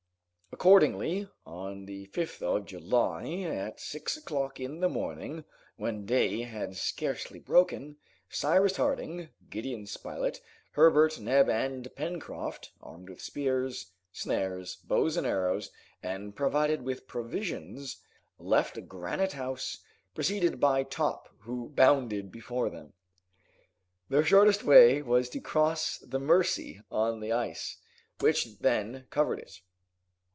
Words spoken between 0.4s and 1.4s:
Accordingly,